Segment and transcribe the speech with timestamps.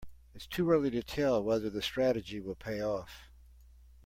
[0.33, 3.29] It's too early to tell whether the strategy will pay off.